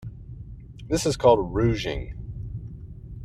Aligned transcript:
This 0.87 1.05
is 1.05 1.15
called 1.15 1.53
rouging. 1.53 2.15